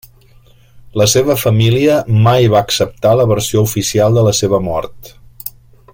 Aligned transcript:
La 1.01 1.05
seva 1.11 1.35
família 1.41 1.99
mai 2.29 2.49
va 2.55 2.63
acceptar 2.69 3.13
la 3.21 3.29
versió 3.35 3.65
oficial 3.69 4.19
de 4.19 4.25
la 4.31 4.37
seva 4.43 4.65
mort. 4.71 5.17